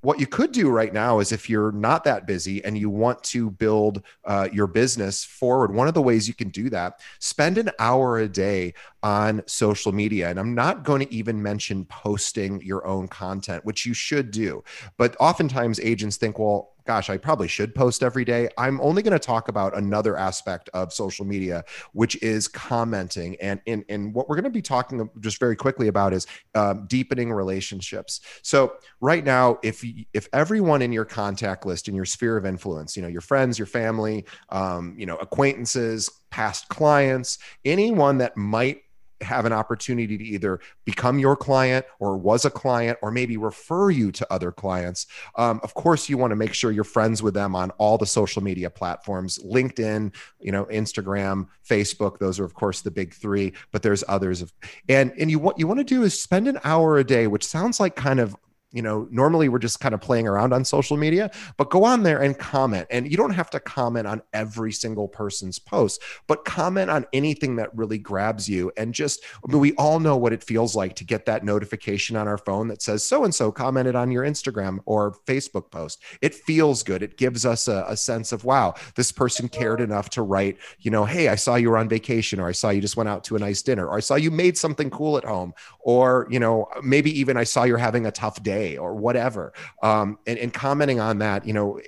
what 0.00 0.20
you 0.20 0.26
could 0.26 0.52
do 0.52 0.70
right 0.70 0.92
now 0.92 1.18
is 1.18 1.32
if 1.32 1.50
you're 1.50 1.72
not 1.72 2.04
that 2.04 2.26
busy 2.26 2.64
and 2.64 2.78
you 2.78 2.88
want 2.88 3.22
to 3.24 3.50
build 3.50 4.02
uh, 4.24 4.48
your 4.52 4.66
business 4.66 5.24
forward 5.24 5.74
one 5.74 5.88
of 5.88 5.94
the 5.94 6.02
ways 6.02 6.28
you 6.28 6.34
can 6.34 6.48
do 6.48 6.70
that 6.70 7.00
spend 7.18 7.58
an 7.58 7.70
hour 7.78 8.18
a 8.18 8.28
day 8.28 8.72
on 9.02 9.42
social 9.46 9.92
media. 9.92 10.28
And 10.28 10.38
i'm 10.38 10.54
not 10.54 10.84
going 10.84 11.04
to 11.04 11.14
even 11.14 11.42
mention 11.42 11.84
posting 11.86 12.60
your 12.62 12.86
own 12.86 13.08
content 13.08 13.64
which 13.64 13.86
you 13.86 13.94
should 13.94 14.30
do. 14.30 14.62
But 14.96 15.16
oftentimes 15.20 15.80
agents 15.80 16.16
think 16.16 16.38
well 16.38 16.74
gosh, 16.88 17.10
I 17.10 17.18
probably 17.18 17.48
should 17.48 17.74
post 17.74 18.02
every 18.02 18.24
day. 18.24 18.48
I'm 18.56 18.80
only 18.80 19.02
going 19.02 19.12
to 19.12 19.18
talk 19.18 19.48
about 19.48 19.76
another 19.76 20.16
aspect 20.16 20.70
of 20.72 20.90
social 20.90 21.26
media, 21.26 21.62
which 21.92 22.20
is 22.22 22.48
commenting. 22.48 23.36
And 23.42 23.60
in, 23.66 23.84
in 23.90 24.14
what 24.14 24.26
we're 24.26 24.36
going 24.36 24.44
to 24.44 24.50
be 24.50 24.62
talking 24.62 25.06
just 25.20 25.38
very 25.38 25.54
quickly 25.54 25.88
about 25.88 26.14
is 26.14 26.26
um, 26.54 26.86
deepening 26.86 27.30
relationships. 27.30 28.22
So 28.40 28.72
right 29.02 29.22
now, 29.22 29.58
if 29.62 29.84
if 30.14 30.28
everyone 30.32 30.80
in 30.80 30.90
your 30.90 31.04
contact 31.04 31.66
list 31.66 31.88
in 31.88 31.94
your 31.94 32.06
sphere 32.06 32.38
of 32.38 32.46
influence, 32.46 32.96
you 32.96 33.02
know, 33.02 33.08
your 33.08 33.20
friends, 33.20 33.58
your 33.58 33.66
family, 33.66 34.24
um, 34.48 34.94
you 34.96 35.04
know, 35.04 35.16
acquaintances, 35.16 36.08
past 36.30 36.70
clients, 36.70 37.36
anyone 37.66 38.16
that 38.18 38.34
might 38.34 38.80
have 39.20 39.44
an 39.44 39.52
opportunity 39.52 40.16
to 40.16 40.24
either 40.24 40.60
become 40.84 41.18
your 41.18 41.36
client 41.36 41.84
or 41.98 42.16
was 42.16 42.44
a 42.44 42.50
client 42.50 42.98
or 43.02 43.10
maybe 43.10 43.36
refer 43.36 43.90
you 43.90 44.12
to 44.12 44.26
other 44.32 44.52
clients. 44.52 45.06
Um, 45.36 45.60
of 45.62 45.74
course 45.74 46.08
you 46.08 46.16
want 46.18 46.30
to 46.30 46.36
make 46.36 46.54
sure 46.54 46.70
you're 46.70 46.84
friends 46.84 47.22
with 47.22 47.34
them 47.34 47.54
on 47.54 47.70
all 47.72 47.98
the 47.98 48.06
social 48.06 48.42
media 48.42 48.70
platforms 48.70 49.38
linkedin 49.38 50.14
you 50.40 50.52
know 50.52 50.64
instagram 50.66 51.46
facebook 51.68 52.18
those 52.18 52.38
are 52.38 52.44
of 52.44 52.54
course 52.54 52.80
the 52.80 52.90
big 52.90 53.12
three 53.14 53.52
but 53.72 53.82
there's 53.82 54.04
others. 54.08 54.42
Of 54.42 54.52
and 54.88 55.12
and 55.18 55.30
you 55.30 55.38
what 55.38 55.58
you 55.58 55.66
want 55.66 55.78
to 55.80 55.84
do 55.84 56.02
is 56.02 56.20
spend 56.20 56.48
an 56.48 56.58
hour 56.64 56.98
a 56.98 57.04
day 57.04 57.26
which 57.26 57.46
sounds 57.46 57.80
like 57.80 57.96
kind 57.96 58.20
of 58.20 58.36
you 58.72 58.82
know, 58.82 59.08
normally 59.10 59.48
we're 59.48 59.58
just 59.58 59.80
kind 59.80 59.94
of 59.94 60.00
playing 60.00 60.28
around 60.28 60.52
on 60.52 60.64
social 60.64 60.96
media, 60.96 61.30
but 61.56 61.70
go 61.70 61.84
on 61.84 62.02
there 62.02 62.20
and 62.22 62.38
comment. 62.38 62.86
And 62.90 63.10
you 63.10 63.16
don't 63.16 63.30
have 63.30 63.48
to 63.50 63.60
comment 63.60 64.06
on 64.06 64.20
every 64.34 64.72
single 64.72 65.08
person's 65.08 65.58
post, 65.58 66.02
but 66.26 66.44
comment 66.44 66.90
on 66.90 67.06
anything 67.14 67.56
that 67.56 67.74
really 67.74 67.96
grabs 67.96 68.46
you. 68.46 68.70
And 68.76 68.92
just, 68.92 69.24
I 69.36 69.50
mean, 69.50 69.60
we 69.60 69.72
all 69.74 70.00
know 70.00 70.18
what 70.18 70.34
it 70.34 70.44
feels 70.44 70.76
like 70.76 70.94
to 70.96 71.04
get 71.04 71.24
that 71.26 71.44
notification 71.44 72.14
on 72.14 72.28
our 72.28 72.36
phone 72.36 72.68
that 72.68 72.82
says 72.82 73.02
so 73.02 73.24
and 73.24 73.34
so 73.34 73.50
commented 73.50 73.96
on 73.96 74.10
your 74.10 74.24
Instagram 74.24 74.80
or 74.84 75.12
Facebook 75.26 75.70
post. 75.70 76.02
It 76.20 76.34
feels 76.34 76.82
good. 76.82 77.02
It 77.02 77.16
gives 77.16 77.46
us 77.46 77.68
a, 77.68 77.86
a 77.88 77.96
sense 77.96 78.32
of, 78.32 78.44
wow, 78.44 78.74
this 78.96 79.12
person 79.12 79.48
cared 79.48 79.80
enough 79.80 80.10
to 80.10 80.22
write, 80.22 80.58
you 80.80 80.90
know, 80.90 81.06
hey, 81.06 81.28
I 81.28 81.36
saw 81.36 81.54
you 81.54 81.70
were 81.70 81.78
on 81.78 81.88
vacation, 81.88 82.38
or 82.38 82.48
I 82.48 82.52
saw 82.52 82.68
you 82.68 82.82
just 82.82 82.98
went 82.98 83.08
out 83.08 83.24
to 83.24 83.36
a 83.36 83.38
nice 83.38 83.62
dinner, 83.62 83.86
or 83.86 83.96
I 83.96 84.00
saw 84.00 84.16
you 84.16 84.30
made 84.30 84.58
something 84.58 84.90
cool 84.90 85.16
at 85.16 85.24
home, 85.24 85.54
or, 85.80 86.26
you 86.30 86.38
know, 86.38 86.68
maybe 86.82 87.18
even 87.18 87.38
I 87.38 87.44
saw 87.44 87.64
you're 87.64 87.78
having 87.78 88.04
a 88.04 88.12
tough 88.12 88.42
day 88.42 88.57
or 88.76 88.94
whatever. 88.94 89.52
Um, 89.82 90.18
and, 90.26 90.38
and, 90.38 90.52
commenting 90.52 90.98
on 90.98 91.18
that, 91.18 91.46
you 91.46 91.52
know, 91.52 91.80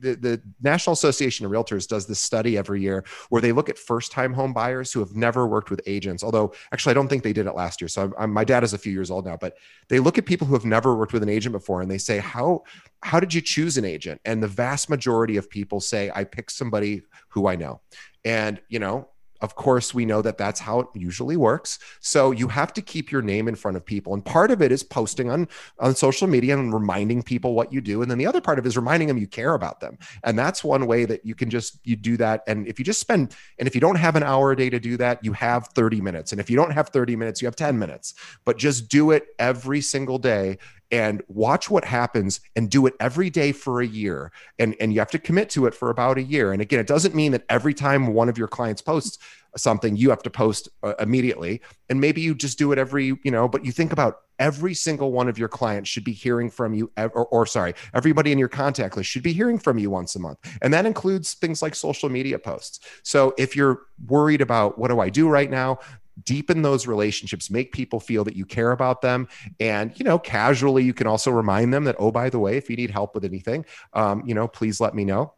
the, 0.00 0.14
the 0.14 0.42
National 0.60 0.92
Association 0.92 1.46
of 1.46 1.52
Realtors 1.52 1.86
does 1.86 2.06
this 2.06 2.18
study 2.18 2.56
every 2.56 2.80
year 2.80 3.04
where 3.28 3.40
they 3.40 3.52
look 3.52 3.68
at 3.68 3.78
first 3.78 4.10
time 4.10 4.32
home 4.32 4.52
buyers 4.52 4.92
who 4.92 5.00
have 5.00 5.14
never 5.14 5.46
worked 5.46 5.70
with 5.70 5.80
agents. 5.86 6.24
Although, 6.24 6.52
actually, 6.72 6.90
I 6.90 6.94
don't 6.94 7.08
think 7.08 7.22
they 7.22 7.32
did 7.32 7.46
it 7.46 7.54
last 7.54 7.80
year. 7.80 7.88
So 7.88 8.02
I'm, 8.02 8.14
I'm, 8.18 8.32
my 8.32 8.44
dad 8.44 8.64
is 8.64 8.72
a 8.72 8.78
few 8.78 8.92
years 8.92 9.10
old 9.10 9.24
now, 9.24 9.36
but 9.36 9.56
they 9.88 10.00
look 10.00 10.18
at 10.18 10.26
people 10.26 10.46
who 10.46 10.54
have 10.54 10.64
never 10.64 10.96
worked 10.96 11.12
with 11.12 11.22
an 11.22 11.28
agent 11.28 11.52
before 11.52 11.80
and 11.80 11.90
they 11.90 11.98
say, 11.98 12.18
how, 12.18 12.64
how 13.02 13.20
did 13.20 13.32
you 13.32 13.40
choose 13.40 13.78
an 13.78 13.84
agent? 13.84 14.20
And 14.24 14.42
the 14.42 14.48
vast 14.48 14.90
majority 14.90 15.36
of 15.36 15.48
people 15.48 15.80
say, 15.80 16.10
I 16.14 16.24
picked 16.24 16.52
somebody 16.52 17.02
who 17.28 17.46
I 17.46 17.56
know. 17.56 17.80
And, 18.24 18.60
you 18.68 18.78
know, 18.78 19.08
of 19.40 19.54
course, 19.54 19.94
we 19.94 20.04
know 20.04 20.22
that 20.22 20.38
that's 20.38 20.60
how 20.60 20.80
it 20.80 20.88
usually 20.94 21.36
works. 21.36 21.78
So 22.00 22.30
you 22.30 22.46
mm-hmm. 22.46 22.54
have 22.54 22.72
to 22.74 22.82
keep 22.82 23.12
your 23.12 23.22
name 23.22 23.48
in 23.48 23.54
front 23.54 23.76
of 23.76 23.84
people. 23.84 24.14
And 24.14 24.24
part 24.24 24.50
of 24.50 24.60
it 24.62 24.72
is 24.72 24.82
posting 24.82 25.30
on, 25.30 25.48
on 25.78 25.94
social 25.94 26.26
media 26.26 26.58
and 26.58 26.72
reminding 26.72 27.22
people 27.22 27.54
what 27.54 27.72
you 27.72 27.80
do. 27.80 28.02
And 28.02 28.10
then 28.10 28.18
the 28.18 28.26
other 28.26 28.40
part 28.40 28.58
of 28.58 28.64
it 28.64 28.68
is 28.68 28.76
reminding 28.76 29.08
them 29.08 29.18
you 29.18 29.26
care 29.26 29.54
about 29.54 29.80
them. 29.80 29.98
And 30.24 30.38
that's 30.38 30.64
one 30.64 30.86
way 30.86 31.04
that 31.04 31.24
you 31.24 31.34
can 31.34 31.50
just, 31.50 31.78
you 31.84 31.96
do 31.96 32.16
that. 32.16 32.42
And 32.46 32.66
if 32.66 32.78
you 32.78 32.84
just 32.84 33.00
spend, 33.00 33.34
and 33.58 33.68
if 33.68 33.74
you 33.74 33.80
don't 33.80 33.96
have 33.96 34.16
an 34.16 34.22
hour 34.22 34.52
a 34.52 34.56
day 34.56 34.70
to 34.70 34.80
do 34.80 34.96
that, 34.96 35.24
you 35.24 35.32
have 35.32 35.68
30 35.68 36.00
minutes. 36.00 36.32
And 36.32 36.40
if 36.40 36.50
you 36.50 36.56
don't 36.56 36.72
have 36.72 36.88
30 36.88 37.16
minutes, 37.16 37.40
you 37.40 37.46
have 37.46 37.56
10 37.56 37.78
minutes, 37.78 38.14
but 38.44 38.56
just 38.56 38.88
do 38.88 39.10
it 39.12 39.28
every 39.38 39.80
single 39.80 40.18
day 40.18 40.58
and 40.90 41.22
watch 41.28 41.70
what 41.70 41.84
happens 41.84 42.40
and 42.56 42.70
do 42.70 42.86
it 42.86 42.94
every 43.00 43.30
day 43.30 43.52
for 43.52 43.80
a 43.80 43.86
year. 43.86 44.32
And 44.58 44.74
and 44.80 44.92
you 44.92 45.00
have 45.00 45.10
to 45.10 45.18
commit 45.18 45.50
to 45.50 45.66
it 45.66 45.74
for 45.74 45.90
about 45.90 46.18
a 46.18 46.22
year. 46.22 46.52
And 46.52 46.62
again 46.62 46.80
it 46.80 46.86
doesn't 46.86 47.14
mean 47.14 47.32
that 47.32 47.44
every 47.48 47.74
time 47.74 48.08
one 48.14 48.28
of 48.28 48.38
your 48.38 48.48
clients 48.48 48.82
posts 48.82 49.18
something 49.56 49.96
you 49.96 50.10
have 50.10 50.22
to 50.22 50.30
post 50.30 50.68
uh, 50.82 50.94
immediately. 51.00 51.60
And 51.88 52.00
maybe 52.00 52.20
you 52.20 52.34
just 52.34 52.58
do 52.58 52.72
it 52.72 52.78
every 52.78 53.18
you 53.22 53.30
know 53.30 53.48
but 53.48 53.64
you 53.64 53.72
think 53.72 53.92
about 53.92 54.20
every 54.38 54.72
single 54.72 55.10
one 55.10 55.28
of 55.28 55.36
your 55.36 55.48
clients 55.48 55.90
should 55.90 56.04
be 56.04 56.12
hearing 56.12 56.48
from 56.48 56.72
you 56.72 56.90
or, 56.96 57.26
or 57.26 57.44
sorry 57.44 57.74
everybody 57.92 58.30
in 58.30 58.38
your 58.38 58.48
contact 58.48 58.96
list 58.96 59.10
should 59.10 59.22
be 59.22 59.32
hearing 59.32 59.58
from 59.58 59.78
you 59.78 59.90
once 59.90 60.14
a 60.14 60.18
month. 60.18 60.38
And 60.62 60.72
that 60.72 60.86
includes 60.86 61.34
things 61.34 61.60
like 61.60 61.74
social 61.74 62.08
media 62.08 62.38
posts. 62.38 62.80
So 63.02 63.34
if 63.36 63.56
you're 63.56 63.82
worried 64.06 64.40
about 64.40 64.78
what 64.78 64.88
do 64.88 65.00
i 65.00 65.08
do 65.08 65.28
right 65.28 65.50
now 65.50 65.78
deepen 66.24 66.62
those 66.62 66.86
relationships 66.86 67.50
make 67.50 67.72
people 67.72 68.00
feel 68.00 68.24
that 68.24 68.36
you 68.36 68.44
care 68.44 68.72
about 68.72 69.02
them. 69.02 69.28
And 69.60 69.98
you 69.98 70.04
know 70.04 70.18
casually 70.18 70.84
you 70.84 70.94
can 70.94 71.06
also 71.06 71.30
remind 71.30 71.72
them 71.72 71.84
that 71.84 71.96
oh 71.98 72.10
by 72.10 72.30
the 72.30 72.38
way 72.38 72.56
if 72.56 72.68
you 72.70 72.76
need 72.76 72.90
help 72.90 73.14
with 73.14 73.24
anything 73.24 73.64
um, 73.92 74.22
you 74.26 74.34
know 74.34 74.48
please 74.48 74.80
let 74.80 74.94
me 74.94 75.04
know. 75.04 75.34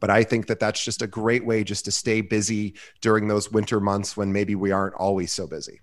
But 0.00 0.10
i 0.10 0.22
think 0.22 0.46
that 0.48 0.60
that's 0.60 0.82
just 0.84 1.02
a 1.02 1.06
great 1.06 1.44
way 1.44 1.64
just 1.64 1.84
to 1.86 1.90
stay 1.90 2.20
busy 2.20 2.74
during 3.00 3.28
those 3.28 3.50
winter 3.50 3.80
months 3.80 4.16
when 4.16 4.32
maybe 4.32 4.54
we 4.54 4.70
aren't 4.72 4.94
always 4.94 5.32
so 5.32 5.46
busy. 5.46 5.80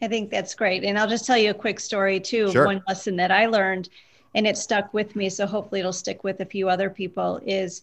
I 0.00 0.08
think 0.08 0.30
that's 0.30 0.54
great. 0.54 0.82
And 0.84 0.98
i'll 0.98 1.08
just 1.08 1.26
tell 1.26 1.38
you 1.38 1.50
a 1.50 1.54
quick 1.54 1.78
story 1.80 2.20
too. 2.20 2.50
Sure. 2.50 2.66
one 2.66 2.82
lesson 2.88 3.16
that 3.16 3.30
i 3.30 3.46
learned 3.46 3.88
and 4.34 4.46
it 4.46 4.56
stuck 4.56 4.92
with 4.94 5.14
me 5.14 5.28
so 5.28 5.46
hopefully 5.46 5.80
it'll 5.80 5.92
stick 5.92 6.24
with 6.24 6.40
a 6.40 6.46
few 6.46 6.68
other 6.68 6.90
people 6.90 7.40
is 7.46 7.82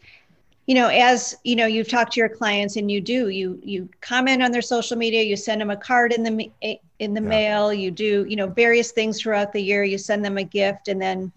you 0.66 0.76
know 0.76 0.88
as 0.88 1.36
you 1.44 1.56
know 1.56 1.66
you've 1.66 1.88
talked 1.88 2.14
to 2.14 2.20
your 2.20 2.30
clients 2.30 2.76
and 2.76 2.92
you 2.92 3.02
do 3.02 3.30
you 3.30 3.60
you 3.64 3.90
comment 4.02 4.44
on 4.44 4.52
their 4.52 4.62
social 4.62 4.96
media 4.96 5.24
you 5.24 5.36
send 5.36 5.60
them 5.60 5.72
a 5.72 5.76
card 5.76 6.14
in 6.14 6.22
the 6.22 6.52
eh, 6.62 6.76
in 7.00 7.14
the 7.14 7.22
yeah. 7.22 7.28
mail 7.28 7.74
you 7.74 7.90
do 7.90 8.24
you 8.30 8.36
know 8.36 8.48
various 8.48 8.92
things 8.92 9.20
throughout 9.20 9.52
the 9.52 9.62
year. 9.62 9.84
You 9.84 9.98
send 9.98 10.24
them 10.24 10.38
a 10.38 10.44
gift 10.44 10.88
and 10.88 11.02
then 11.02 11.32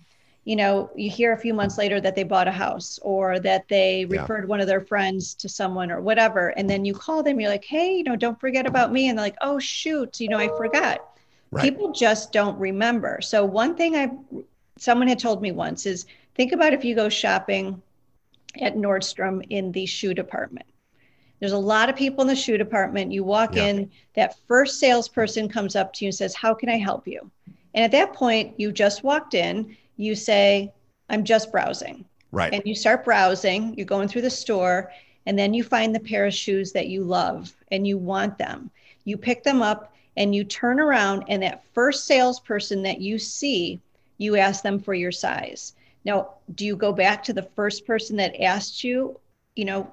you 0.44 0.56
know 0.56 0.90
you 0.96 1.08
hear 1.08 1.32
a 1.32 1.38
few 1.38 1.54
months 1.54 1.78
later 1.78 2.00
that 2.00 2.14
they 2.14 2.24
bought 2.24 2.48
a 2.48 2.52
house 2.52 2.98
or 3.00 3.38
that 3.40 3.68
they 3.68 4.04
referred 4.04 4.48
one 4.48 4.60
of 4.60 4.66
their 4.66 4.80
friends 4.80 5.34
to 5.34 5.48
someone 5.48 5.90
or 5.90 6.00
whatever. 6.00 6.48
And 6.48 6.68
then 6.68 6.84
you 6.84 6.94
call 6.94 7.22
them 7.22 7.40
you're 7.40 7.50
like 7.50 7.64
hey 7.64 7.96
you 7.96 8.04
know 8.04 8.16
don't 8.16 8.40
forget 8.40 8.66
about 8.66 8.92
me. 8.92 9.08
And 9.08 9.16
they're 9.16 9.24
like 9.24 9.38
oh 9.40 9.58
shoot 9.58 10.20
you 10.20 10.28
know 10.28 10.38
i 10.38 10.48
forgot. 10.48 11.08
Right. 11.50 11.62
people 11.62 11.92
just 11.92 12.32
don't 12.32 12.58
remember. 12.58 13.20
So 13.22 13.44
one 13.44 13.76
thing 13.76 13.96
i 13.96 14.10
someone 14.78 15.08
had 15.08 15.18
told 15.18 15.40
me 15.40 15.52
once 15.52 15.86
is 15.86 16.06
think 16.34 16.52
about 16.52 16.72
if 16.72 16.84
you 16.84 16.94
go 16.94 17.08
shopping 17.08 17.80
at 18.60 18.76
Nordstrom 18.76 19.44
in 19.50 19.72
the 19.72 19.86
shoe 19.86 20.14
department. 20.14 20.66
There's 21.40 21.52
a 21.52 21.58
lot 21.58 21.88
of 21.88 21.96
people 21.96 22.22
in 22.22 22.28
the 22.28 22.36
shoe 22.36 22.56
department. 22.56 23.10
You 23.12 23.24
walk 23.24 23.56
yeah. 23.56 23.66
in, 23.66 23.90
that 24.14 24.36
first 24.46 24.78
salesperson 24.78 25.48
comes 25.48 25.74
up 25.74 25.92
to 25.94 26.04
you 26.04 26.08
and 26.08 26.14
says, 26.14 26.34
How 26.34 26.54
can 26.54 26.68
I 26.68 26.78
help 26.78 27.06
you? 27.06 27.30
And 27.74 27.84
at 27.84 27.90
that 27.92 28.12
point, 28.12 28.54
you 28.58 28.70
just 28.70 29.02
walked 29.02 29.34
in, 29.34 29.76
you 29.96 30.14
say, 30.14 30.72
I'm 31.08 31.24
just 31.24 31.50
browsing. 31.50 32.04
Right. 32.30 32.52
And 32.52 32.62
you 32.64 32.74
start 32.74 33.04
browsing, 33.04 33.74
you're 33.76 33.86
going 33.86 34.08
through 34.08 34.22
the 34.22 34.30
store, 34.30 34.92
and 35.26 35.38
then 35.38 35.54
you 35.54 35.64
find 35.64 35.94
the 35.94 36.00
pair 36.00 36.26
of 36.26 36.34
shoes 36.34 36.72
that 36.72 36.88
you 36.88 37.02
love 37.02 37.54
and 37.70 37.86
you 37.86 37.98
want 37.98 38.38
them. 38.38 38.70
You 39.04 39.16
pick 39.16 39.42
them 39.42 39.62
up 39.62 39.92
and 40.16 40.34
you 40.34 40.44
turn 40.44 40.78
around, 40.78 41.24
and 41.28 41.42
that 41.42 41.64
first 41.72 42.06
salesperson 42.06 42.82
that 42.82 43.00
you 43.00 43.18
see, 43.18 43.80
you 44.18 44.36
ask 44.36 44.62
them 44.62 44.78
for 44.78 44.94
your 44.94 45.12
size. 45.12 45.74
Now, 46.04 46.34
do 46.54 46.64
you 46.64 46.76
go 46.76 46.92
back 46.92 47.22
to 47.24 47.32
the 47.32 47.42
first 47.42 47.86
person 47.86 48.16
that 48.16 48.40
asked 48.42 48.82
you, 48.82 49.18
you 49.56 49.64
know, 49.64 49.92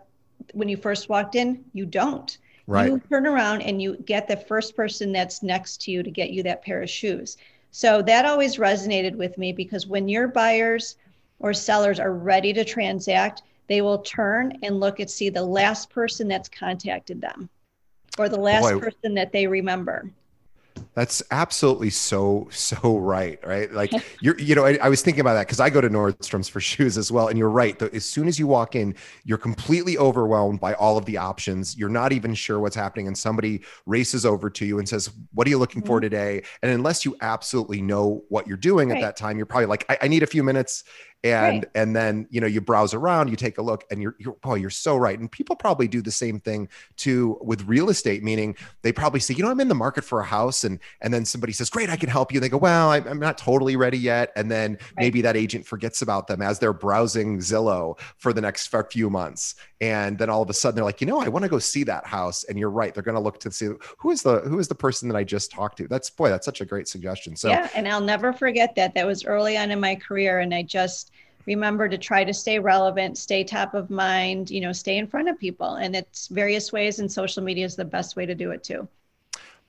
when 0.54 0.70
you 0.70 0.78
first 0.78 1.10
walked 1.10 1.36
in? 1.36 1.64
You 1.74 1.86
don't. 1.86 2.38
Right. 2.68 2.88
You 2.88 3.02
turn 3.10 3.26
around 3.26 3.62
and 3.62 3.82
you 3.82 3.98
get 4.06 4.28
the 4.28 4.38
first 4.38 4.76
person 4.76 5.12
that's 5.12 5.44
next 5.44 5.82
to 5.82 5.92
you 5.92 6.04
to 6.04 6.12
get 6.12 6.32
you 6.32 6.44
that 6.44 6.64
pair 6.64 6.82
of 6.82 6.90
shoes. 6.90 7.38
So 7.72 8.02
that 8.04 8.26
always 8.26 8.58
resonated 8.58 9.16
with 9.16 9.38
me 9.38 9.54
because 9.54 9.88
when 9.88 10.08
your 10.08 10.28
buyers 10.28 10.96
or 11.40 11.54
sellers 11.54 12.00
are 12.00 12.14
ready 12.14 12.54
to 12.54 12.66
transact, 12.66 13.44
they 13.68 13.82
will 13.82 14.00
turn 14.00 14.58
and 14.64 14.80
look 14.80 15.00
and 15.00 15.10
see 15.10 15.30
the 15.30 15.44
last 15.44 15.90
person 15.90 16.28
that's 16.28 16.50
contacted 16.50 17.22
them 17.22 17.50
or 18.18 18.28
the 18.28 18.40
last 18.40 18.74
Boy. 18.74 18.80
person 18.80 19.14
that 19.14 19.32
they 19.32 19.48
remember. 19.48 20.10
That's 20.96 21.24
absolutely 21.32 21.92
so 21.92 22.48
so 22.52 22.98
right, 22.98 23.40
right? 23.46 23.72
Like 23.72 23.92
you're, 24.22 24.38
you 24.40 24.56
know, 24.56 24.66
I, 24.66 24.78
I 24.82 24.90
was 24.90 25.02
thinking 25.02 25.22
about 25.22 25.36
that 25.36 25.48
because 25.48 25.60
I 25.60 25.70
go 25.70 25.82
to 25.82 25.90
Nordstrom's 25.90 26.50
for 26.50 26.60
shoes 26.60 26.98
as 26.98 27.12
well, 27.12 27.28
and 27.28 27.38
you're 27.38 27.50
right. 27.50 27.78
The, 27.78 27.94
as 27.94 28.06
soon 28.06 28.28
as 28.28 28.40
you 28.40 28.48
walk 28.48 28.76
in, 28.76 28.96
you're 29.24 29.38
completely 29.38 29.98
overwhelmed 29.98 30.60
by 30.60 30.74
all 30.74 30.98
of 30.98 31.06
the 31.06 31.18
options. 31.18 31.78
You're 31.78 31.90
not 31.90 32.12
even 32.12 32.34
sure 32.34 32.60
what's 32.60 32.76
happening, 32.76 33.08
and 33.08 33.18
somebody 33.18 33.62
races 33.86 34.26
over 34.26 34.50
to 34.50 34.66
you 34.66 34.80
and 34.80 34.90
says, 34.90 35.10
"What 35.34 35.48
are 35.48 35.50
you 35.50 35.60
looking 35.60 35.82
mm-hmm. 35.82 35.88
for 35.88 36.00
today?" 36.00 36.44
And 36.64 36.72
unless 36.72 37.06
you 37.06 37.16
absolutely 37.22 37.82
know 37.82 38.24
what 38.30 38.48
you're 38.48 38.58
doing 38.58 38.90
right. 38.90 38.98
at 38.98 39.02
that 39.02 39.16
time, 39.16 39.38
you're 39.38 39.46
probably 39.46 39.68
like, 39.68 39.86
I, 39.90 39.98
"I 40.02 40.08
need 40.08 40.24
a 40.24 40.28
few 40.28 40.44
minutes." 40.44 40.84
and 41.24 41.64
right. 41.64 41.72
and 41.76 41.96
then 41.96 42.28
you 42.30 42.40
know 42.40 42.48
you 42.48 42.62
browse 42.62 42.94
around 42.94 43.28
you 43.30 43.36
take 43.36 43.58
a 43.58 43.62
look 43.62 43.84
and 43.92 44.02
you're, 44.02 44.16
you're 44.20 44.36
boy 44.36 44.56
you're 44.56 44.70
so 44.70 44.96
right 44.96 45.20
and 45.20 45.30
people 45.30 45.56
probably 45.56 45.88
do 45.88 46.02
the 46.02 46.12
same 46.12 46.40
thing 46.40 46.70
too 46.96 47.38
with 47.42 47.62
real 47.68 47.90
estate 47.90 48.24
meaning 48.24 48.56
they 48.84 48.92
probably 48.92 49.20
say 49.20 49.34
you 49.34 49.44
know 49.44 49.52
i'm 49.52 49.60
in 49.60 49.68
the 49.68 49.76
market 49.76 50.04
for 50.04 50.22
a 50.22 50.26
house 50.26 50.64
and 50.64 50.80
and 51.02 51.14
then 51.14 51.26
somebody 51.26 51.54
says 51.54 51.70
great 51.70 51.90
i 51.90 51.96
can 51.96 52.10
help 52.10 52.32
you. 52.32 52.38
And 52.38 52.44
they 52.44 52.50
go 52.50 52.58
well 52.58 52.92
i'm, 52.92 53.20
not 53.20 53.38
totally 53.38 53.76
ready 53.76 53.98
yet. 53.98 54.32
And 54.36 54.50
then 54.50 54.78
maybe 54.98 55.22
that 55.22 55.36
agent 55.36 55.66
forgets 55.66 56.02
about 56.02 56.28
them 56.28 56.42
as 56.42 56.60
they're 56.60 56.74
browsing 56.74 57.40
zillow 57.40 58.00
for 58.18 58.34
the 58.34 58.42
next 58.42 58.74
few 58.92 59.10
months. 59.10 59.56
And 59.82 60.18
then 60.18 60.30
all 60.30 60.42
of 60.42 60.50
a 60.50 60.54
sudden 60.54 60.76
they're 60.76 60.86
like 60.86 61.02
you 61.02 61.08
know 61.08 61.22
i 61.22 61.28
want 61.28 61.44
to 61.44 61.50
go 61.50 61.60
see 61.60 61.84
that 61.86 62.06
house. 62.06 62.44
And 62.46 62.58
you're 62.58 62.70
right 62.70 62.94
they're 62.94 63.04
going 63.04 63.16
to 63.16 63.22
look 63.22 63.40
to 63.42 63.52
see 63.52 63.70
who 63.98 64.12
is 64.12 64.22
the 64.22 64.40
who 64.42 64.60
is 64.60 64.68
the 64.68 64.76
person 64.76 65.10
that 65.10 65.16
i 65.16 65.24
just 65.24 65.52
talked 65.52 65.78
to? 65.78 65.88
That's 65.88 66.10
boy 66.10 66.30
that's 66.30 66.46
such 66.46 66.62
a 66.62 66.66
great 66.66 66.88
suggestion. 66.88 67.36
So 67.36 67.50
yeah 67.50 67.70
and 67.76 67.88
i'll 67.88 68.02
never 68.02 68.34
forget 68.34 68.76
that. 68.76 68.94
That 68.96 69.06
was 69.06 69.26
early 69.26 69.58
on 69.58 69.72
in 69.72 69.80
my 69.80 69.96
career 69.96 70.40
and 70.40 70.54
i 70.54 70.64
just 70.64 71.12
remember 71.50 71.90
to 71.90 71.98
try 71.98 72.24
to 72.24 72.34
stay 72.34 72.60
relevant, 72.60 73.18
stay 73.18 73.44
top 73.44 73.74
of 73.74 73.90
mind, 73.90 74.52
you 74.52 74.62
know, 74.62 74.72
stay 74.72 74.98
in 74.98 75.08
front 75.08 75.28
of 75.30 75.40
people. 75.40 75.76
And 75.76 75.96
it's 75.96 76.28
various 76.28 76.72
ways, 76.72 77.00
and 77.00 77.12
social 77.12 77.44
media 77.44 77.66
is 77.66 77.76
the 77.76 77.86
best 77.86 78.16
way 78.16 78.26
to 78.26 78.36
do 78.36 78.52
it 78.52 78.64
too. 78.64 78.88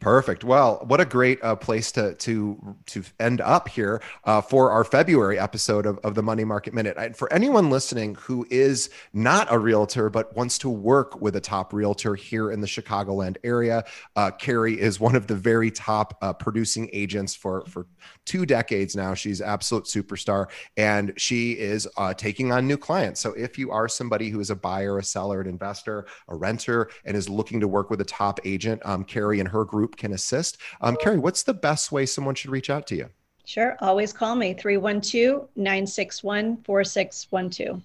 Perfect. 0.00 0.45
Well, 0.45 0.83
what 0.87 0.99
a 0.99 1.04
great 1.04 1.45
uh, 1.45 1.57
place 1.57 1.92
to 1.92 2.14
to 2.14 2.76
to 2.87 3.04
end 3.21 3.42
up 3.42 3.69
here 3.69 4.00
uh, 4.25 4.40
for 4.40 4.71
our 4.71 4.83
February 4.83 5.38
episode 5.38 5.85
of, 5.85 5.99
of 5.99 6.14
the 6.14 6.23
Monday 6.23 6.45
Market 6.45 6.73
Minute. 6.73 6.97
And 6.99 7.14
for 7.14 7.30
anyone 7.30 7.69
listening 7.69 8.14
who 8.14 8.47
is 8.50 8.88
not 9.12 9.47
a 9.52 9.59
realtor 9.59 10.09
but 10.09 10.35
wants 10.35 10.57
to 10.59 10.71
work 10.71 11.21
with 11.21 11.37
a 11.37 11.40
top 11.40 11.75
realtor 11.75 12.14
here 12.14 12.50
in 12.50 12.62
the 12.62 12.66
Chicagoland 12.66 13.37
area, 13.45 13.85
uh, 14.16 14.30
Carrie 14.30 14.80
is 14.80 15.00
one 15.00 15.14
of 15.14 15.26
the 15.26 15.35
very 15.35 15.71
top 15.71 16.16
uh, 16.23 16.33
producing 16.33 16.88
agents 16.95 17.35
for 17.35 17.66
for 17.66 17.87
two 18.25 18.47
decades 18.47 18.97
now. 18.97 19.12
She's 19.12 19.42
absolute 19.42 19.85
superstar, 19.85 20.47
and 20.78 21.12
she 21.19 21.52
is 21.52 21.87
uh, 21.99 22.14
taking 22.14 22.52
on 22.52 22.66
new 22.66 22.78
clients. 22.78 23.21
So 23.21 23.35
if 23.35 23.59
you 23.59 23.71
are 23.71 23.87
somebody 23.87 24.30
who 24.30 24.40
is 24.40 24.49
a 24.49 24.57
buyer, 24.57 24.97
a 24.97 25.04
seller, 25.04 25.42
an 25.42 25.47
investor, 25.47 26.07
a 26.28 26.35
renter, 26.35 26.88
and 27.04 27.14
is 27.19 27.28
looking 27.28 27.61
to 27.61 27.69
work 27.69 27.90
with 27.90 28.00
a 28.00 28.04
top 28.07 28.40
agent, 28.47 28.80
um, 28.87 29.04
Carrie 29.04 29.40
and 29.40 29.49
her 29.49 29.66
group 29.66 29.89
group 29.90 29.97
can 29.97 30.12
assist. 30.12 30.59
Um, 30.80 30.97
Carrie, 30.97 31.18
what's 31.18 31.42
the 31.42 31.54
best 31.54 31.92
way 31.92 32.06
someone 32.06 32.35
should 32.35 32.50
reach 32.50 32.70
out 32.70 32.87
to 32.88 32.97
you? 32.97 33.09
Sure. 33.44 33.76
Always 33.80 34.12
call 34.12 34.37
me 34.37 34.54
312 34.54 35.49
961 35.56 36.62
4612. 36.62 37.82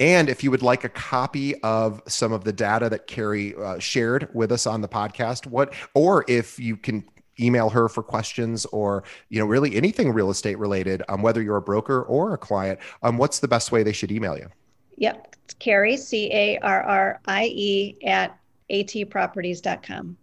And 0.00 0.28
if 0.28 0.42
you 0.42 0.50
would 0.50 0.62
like 0.62 0.84
a 0.84 0.88
copy 0.88 1.54
of 1.62 2.02
some 2.06 2.32
of 2.32 2.44
the 2.44 2.52
data 2.52 2.88
that 2.88 3.06
Carrie 3.06 3.54
uh, 3.54 3.78
shared 3.78 4.28
with 4.34 4.50
us 4.50 4.66
on 4.66 4.80
the 4.80 4.88
podcast, 4.88 5.46
what, 5.46 5.74
or 5.94 6.24
if 6.26 6.58
you 6.58 6.76
can 6.76 7.04
email 7.40 7.68
her 7.68 7.88
for 7.88 8.02
questions 8.02 8.66
or 8.66 9.04
you 9.28 9.38
know 9.38 9.46
really 9.46 9.76
anything 9.76 10.10
real 10.12 10.28
estate 10.28 10.58
related 10.58 11.04
um, 11.08 11.22
whether 11.22 11.40
you're 11.40 11.58
a 11.58 11.62
broker 11.62 12.02
or 12.02 12.34
a 12.34 12.36
client 12.36 12.80
um, 13.04 13.16
what's 13.16 13.38
the 13.38 13.46
best 13.46 13.70
way 13.70 13.84
they 13.84 13.92
should 13.92 14.10
email 14.10 14.36
you 14.36 14.48
yep 14.96 15.36
it's 15.44 15.54
carrie 15.54 15.96
c-a-r-r-i-e 15.96 17.94
at 18.04 18.36
atproperties.com 18.70 20.16